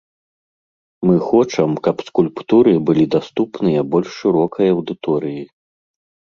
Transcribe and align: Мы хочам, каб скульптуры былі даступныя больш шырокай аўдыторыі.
Мы 1.09 1.15
хочам, 1.27 1.69
каб 1.89 1.97
скульптуры 2.07 2.73
былі 2.89 3.05
даступныя 3.19 3.87
больш 3.95 4.19
шырокай 4.23 4.67
аўдыторыі. 4.77 5.41